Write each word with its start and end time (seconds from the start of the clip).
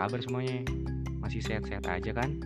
kabar 0.00 0.16
semuanya? 0.24 0.64
Masih 1.20 1.44
sehat-sehat 1.44 1.84
aja 1.84 2.16
kan? 2.16 2.40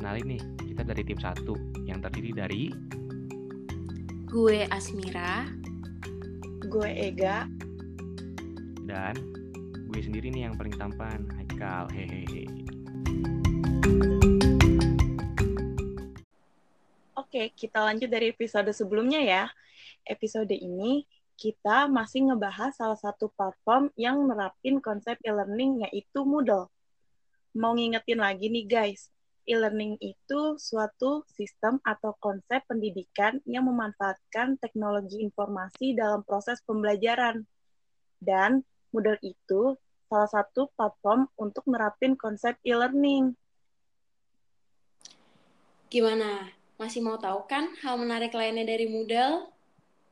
Kenalin 0.00 0.32
nih, 0.32 0.42
kita 0.64 0.80
dari 0.80 1.04
tim 1.04 1.20
satu 1.20 1.52
yang 1.84 2.00
terdiri 2.00 2.32
dari 2.32 2.72
Gue 4.24 4.64
Asmira. 4.72 5.44
Gue 6.64 6.88
Ega. 6.88 7.44
dan 8.88 9.12
gue 9.92 10.00
sendiri 10.00 10.32
nih 10.32 10.48
yang 10.48 10.56
paling 10.56 10.72
tampan, 10.80 11.28
Haikal. 11.36 11.84
Hehehe. 11.92 12.48
Oke, 17.12 17.52
kita 17.60 17.84
lanjut 17.84 18.08
dari 18.08 18.32
episode 18.32 18.72
sebelumnya 18.72 19.20
ya. 19.20 19.44
Episode 20.08 20.56
ini 20.56 21.04
kita 21.40 21.88
masih 21.88 22.28
ngebahas 22.28 22.76
salah 22.76 23.00
satu 23.00 23.32
platform 23.32 23.88
yang 23.96 24.28
nerapin 24.28 24.76
konsep 24.76 25.16
e-learning 25.24 25.88
yaitu 25.88 26.20
Moodle. 26.20 26.68
Mau 27.56 27.72
ngingetin 27.72 28.20
lagi 28.20 28.52
nih 28.52 28.68
guys, 28.68 29.08
e-learning 29.48 29.96
itu 30.04 30.60
suatu 30.60 31.24
sistem 31.32 31.80
atau 31.80 32.12
konsep 32.20 32.60
pendidikan 32.68 33.40
yang 33.48 33.64
memanfaatkan 33.64 34.60
teknologi 34.60 35.24
informasi 35.24 35.96
dalam 35.96 36.20
proses 36.28 36.60
pembelajaran. 36.68 37.48
Dan 38.20 38.60
Moodle 38.92 39.16
itu 39.24 39.80
salah 40.12 40.28
satu 40.28 40.68
platform 40.76 41.24
untuk 41.40 41.64
nerapin 41.72 42.20
konsep 42.20 42.60
e-learning. 42.68 43.32
Gimana? 45.88 46.52
Masih 46.76 47.00
mau 47.00 47.16
tahu 47.16 47.48
kan 47.48 47.72
hal 47.80 47.96
menarik 47.96 48.36
lainnya 48.36 48.68
dari 48.68 48.92
Moodle? 48.92 49.48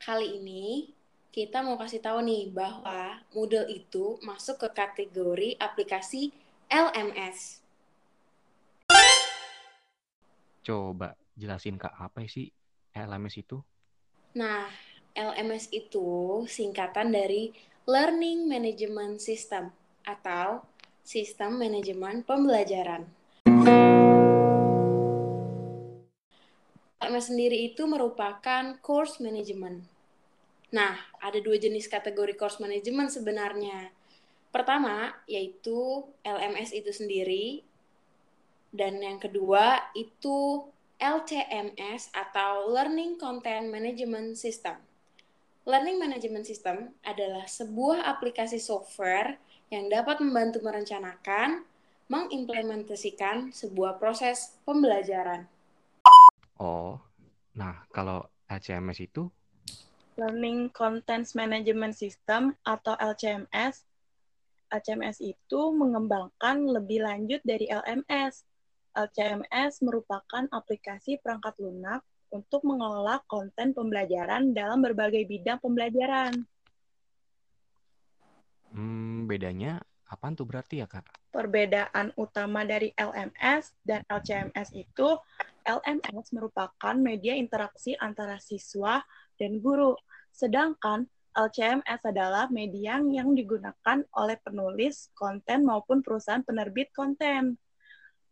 Kali 0.00 0.40
ini 0.40 0.96
kita 1.38 1.62
mau 1.62 1.78
kasih 1.78 2.02
tahu 2.02 2.18
nih 2.26 2.50
bahwa 2.50 3.22
Moodle 3.30 3.70
itu 3.70 4.18
masuk 4.26 4.58
ke 4.66 4.74
kategori 4.74 5.54
aplikasi 5.62 6.34
LMS. 6.66 7.62
Coba 10.66 11.14
jelasin 11.38 11.78
kak 11.78 11.94
apa 11.94 12.26
sih 12.26 12.50
LMS 12.90 13.38
itu? 13.38 13.62
Nah, 14.34 14.66
LMS 15.14 15.70
itu 15.70 16.42
singkatan 16.50 17.14
dari 17.14 17.54
Learning 17.86 18.50
Management 18.50 19.22
System 19.22 19.70
atau 20.02 20.66
Sistem 21.06 21.54
Manajemen 21.54 22.26
Pembelajaran. 22.26 23.06
LMS 26.98 27.30
sendiri 27.30 27.70
itu 27.70 27.86
merupakan 27.86 28.74
course 28.82 29.22
management. 29.22 29.97
Nah, 30.68 31.00
ada 31.24 31.40
dua 31.40 31.56
jenis 31.56 31.88
kategori 31.88 32.36
course 32.36 32.60
management 32.60 33.08
sebenarnya. 33.08 33.88
Pertama, 34.52 35.16
yaitu 35.24 36.04
LMS 36.20 36.76
itu 36.76 36.92
sendiri. 36.92 37.64
Dan 38.68 39.00
yang 39.00 39.16
kedua, 39.16 39.92
itu 39.96 40.68
LCMS 41.00 42.12
atau 42.12 42.68
Learning 42.68 43.16
Content 43.16 43.70
Management 43.72 44.36
System. 44.36 44.76
Learning 45.68 46.00
Management 46.00 46.44
System 46.48 46.92
adalah 47.04 47.44
sebuah 47.44 48.04
aplikasi 48.08 48.60
software 48.60 49.40
yang 49.68 49.88
dapat 49.92 50.20
membantu 50.24 50.64
merencanakan, 50.64 51.64
mengimplementasikan 52.08 53.52
sebuah 53.52 54.00
proses 54.00 54.56
pembelajaran. 54.64 55.44
Oh, 56.56 56.96
nah 57.52 57.84
kalau 57.92 58.24
LCMS 58.48 59.04
itu 59.04 59.28
Learning 60.18 60.68
Content 60.74 61.22
Management 61.38 61.94
System 61.94 62.58
atau 62.66 62.98
LCMS. 62.98 63.86
LCMS 64.68 65.22
itu 65.24 65.60
mengembangkan 65.72 66.66
lebih 66.66 67.06
lanjut 67.06 67.40
dari 67.46 67.70
LMS. 67.70 68.42
LCMS 68.98 69.80
merupakan 69.86 70.44
aplikasi 70.50 71.22
perangkat 71.22 71.54
lunak 71.62 72.02
untuk 72.34 72.66
mengelola 72.66 73.22
konten 73.30 73.72
pembelajaran 73.72 74.52
dalam 74.52 74.84
berbagai 74.84 75.24
bidang 75.24 75.62
pembelajaran. 75.62 76.44
hmm, 78.74 79.24
bedanya 79.24 79.80
apaan 80.08 80.34
tuh 80.34 80.48
berarti 80.48 80.80
ya 80.80 80.88
kak? 80.88 81.04
Perbedaan 81.28 82.16
utama 82.16 82.64
dari 82.64 82.90
LMS 82.96 83.76
dan 83.84 84.02
LCMS 84.08 84.72
itu, 84.72 85.08
LMS 85.68 86.32
merupakan 86.32 86.96
media 86.96 87.36
interaksi 87.36 87.92
antara 88.00 88.40
siswa 88.40 89.04
dan 89.36 89.60
guru, 89.60 89.92
sedangkan 90.32 91.06
LCMS 91.36 92.02
adalah 92.08 92.50
media 92.50 92.98
yang 92.98 93.36
digunakan 93.36 94.02
oleh 94.16 94.36
penulis 94.42 95.12
konten 95.14 95.62
maupun 95.62 96.02
perusahaan 96.02 96.42
penerbit 96.42 96.90
konten. 96.90 97.54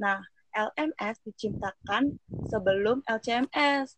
Nah, 0.01 0.19
LMS 0.57 1.21
diciptakan 1.23 2.17
sebelum 2.49 3.05
LCMS. 3.07 3.95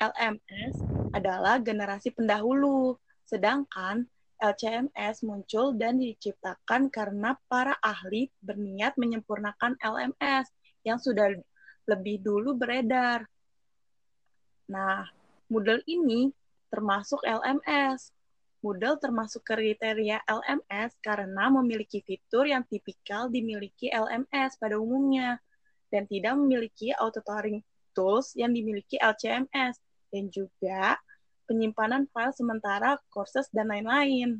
LMS 0.00 0.74
adalah 1.14 1.62
generasi 1.62 2.10
pendahulu, 2.10 2.98
sedangkan 3.24 4.10
LCMS 4.40 5.22
muncul 5.22 5.76
dan 5.76 6.00
diciptakan 6.00 6.88
karena 6.88 7.36
para 7.46 7.76
ahli 7.84 8.32
berniat 8.40 8.96
menyempurnakan 8.96 9.76
LMS 9.78 10.48
yang 10.82 10.96
sudah 10.96 11.36
lebih 11.84 12.24
dulu 12.24 12.56
beredar. 12.56 13.28
Nah, 14.72 15.04
Moodle 15.50 15.82
ini 15.84 16.32
termasuk 16.70 17.20
LMS. 17.26 18.14
Moodle 18.60 19.00
termasuk 19.00 19.42
kriteria 19.44 20.20
LMS 20.24 20.96
karena 21.00 21.48
memiliki 21.48 22.04
fitur 22.04 22.44
yang 22.44 22.62
tipikal 22.68 23.26
dimiliki 23.32 23.88
LMS 23.88 24.60
pada 24.60 24.76
umumnya 24.76 25.40
dan 25.90 26.06
tidak 26.06 26.38
memiliki 26.38 26.92
auto-tutoring 26.94 27.64
tools 27.96 28.36
yang 28.38 28.54
dimiliki 28.54 29.00
LCMS 29.00 29.80
dan 30.14 30.30
juga 30.30 31.00
penyimpanan 31.50 32.06
file 32.14 32.30
sementara, 32.30 32.94
courses, 33.10 33.50
dan 33.50 33.74
lain-lain. 33.74 34.38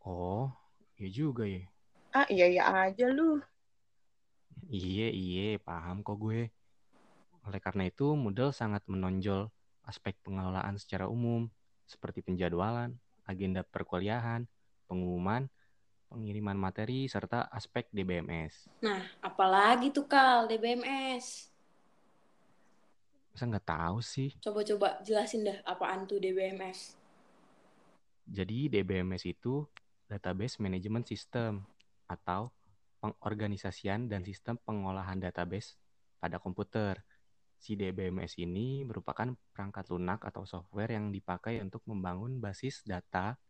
Oh, 0.00 0.48
iya 0.96 1.08
juga 1.12 1.44
ya. 1.44 1.68
Ah, 2.16 2.24
iya-iya 2.32 2.64
aja 2.88 3.12
lu. 3.12 3.44
Iya, 4.72 5.12
iya, 5.12 5.60
paham 5.60 6.00
kok 6.00 6.16
gue. 6.16 6.48
Oleh 7.44 7.60
karena 7.60 7.92
itu, 7.92 8.16
Moodle 8.16 8.56
sangat 8.56 8.80
menonjol 8.88 9.52
aspek 9.84 10.16
pengelolaan 10.24 10.80
secara 10.80 11.04
umum, 11.12 11.52
seperti 11.84 12.24
penjadwalan, 12.24 12.96
agenda 13.28 13.60
perkuliahan, 13.66 14.48
pengumuman, 14.88 15.50
pengiriman 16.08 16.56
materi, 16.56 17.10
serta 17.10 17.50
aspek 17.50 17.90
DBMS. 17.92 18.70
Nah, 18.80 19.04
apalagi 19.20 19.92
tuh 19.92 20.06
Kal, 20.06 20.46
DBMS? 20.46 21.49
Masa 23.40 23.56
nggak 23.56 23.72
tahu 23.72 23.98
sih? 24.04 24.36
Coba-coba 24.36 25.00
jelasin 25.00 25.48
dah 25.48 25.56
apaan 25.64 26.04
tuh 26.04 26.20
DBMS. 26.20 26.92
Jadi 28.28 28.68
DBMS 28.68 29.24
itu 29.24 29.64
Database 30.04 30.60
Management 30.60 31.08
System 31.08 31.64
atau 32.04 32.52
pengorganisasian 33.00 34.12
dan 34.12 34.28
sistem 34.28 34.60
pengolahan 34.60 35.16
database 35.16 35.80
pada 36.20 36.36
komputer. 36.36 37.00
Si 37.56 37.80
DBMS 37.80 38.36
ini 38.36 38.84
merupakan 38.84 39.32
perangkat 39.56 39.88
lunak 39.88 40.20
atau 40.20 40.44
software 40.44 40.92
yang 40.92 41.08
dipakai 41.08 41.64
untuk 41.64 41.80
membangun 41.88 42.44
basis 42.44 42.84
data 42.84 43.40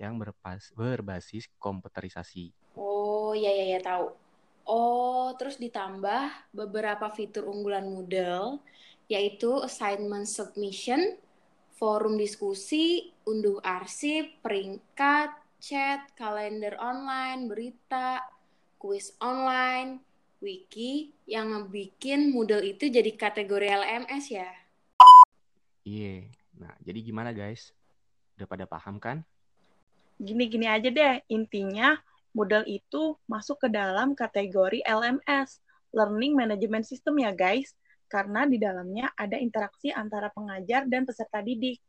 yang 0.00 0.16
berpas- 0.16 0.72
berbasis 0.72 1.52
komputerisasi. 1.60 2.48
Oh, 2.80 3.36
iya 3.36 3.52
iya 3.52 3.76
ya 3.76 3.80
tahu. 3.84 4.08
Oh, 4.64 5.36
terus 5.36 5.60
ditambah 5.60 6.32
beberapa 6.56 7.12
fitur 7.12 7.44
unggulan 7.44 7.84
Moodle 7.84 8.64
yaitu 9.08 9.60
assignment 9.60 10.24
submission, 10.24 11.18
forum 11.76 12.16
diskusi, 12.16 13.12
unduh 13.28 13.60
arsip, 13.60 14.40
peringkat, 14.40 15.32
chat, 15.60 16.08
kalender 16.16 16.76
online, 16.80 17.48
berita, 17.48 18.20
kuis 18.80 19.16
online, 19.20 20.00
wiki 20.44 21.16
yang 21.24 21.52
ngebikin 21.52 22.28
Moodle 22.32 22.64
itu 22.64 22.92
jadi 22.92 23.08
kategori 23.16 23.68
LMS 23.72 24.24
ya. 24.28 24.50
Iya. 25.88 26.28
Nah, 26.60 26.72
jadi 26.84 27.00
gimana 27.00 27.32
guys? 27.32 27.72
Udah 28.36 28.48
pada 28.48 28.64
paham 28.68 29.00
kan? 29.00 29.24
Gini-gini 30.20 30.68
aja 30.68 30.92
deh, 30.92 31.24
intinya 31.32 31.96
Moodle 32.36 32.68
itu 32.68 33.16
masuk 33.24 33.64
ke 33.64 33.68
dalam 33.72 34.12
kategori 34.12 34.84
LMS, 34.84 35.64
Learning 35.94 36.34
Management 36.36 36.84
System 36.84 37.18
ya 37.22 37.30
guys, 37.32 37.72
karena 38.14 38.46
di 38.46 38.62
dalamnya 38.62 39.10
ada 39.18 39.34
interaksi 39.34 39.90
antara 39.90 40.30
pengajar 40.30 40.86
dan 40.86 41.02
peserta 41.02 41.42
didik. 41.42 41.82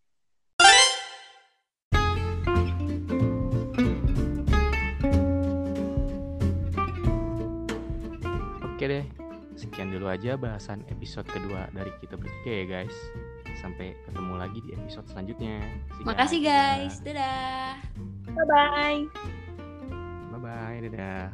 Oke 8.74 8.86
deh, 8.90 9.06
sekian 9.54 9.94
dulu 9.94 10.10
aja 10.10 10.34
bahasan 10.34 10.82
episode 10.90 11.30
kedua 11.30 11.70
dari 11.70 11.94
kita 12.02 12.18
bertiga 12.18 12.50
ya 12.50 12.66
guys. 12.66 12.98
Sampai 13.62 13.94
ketemu 14.10 14.34
lagi 14.42 14.60
di 14.66 14.74
episode 14.74 15.06
selanjutnya. 15.14 15.62
You 16.02 16.10
Makasih 16.10 16.42
Dadah. 16.42 16.90
guys, 16.90 16.96
dadah. 17.06 17.78
Bye-bye. 18.34 19.02
Bye-bye, 20.34 20.78
dadah. 20.90 21.30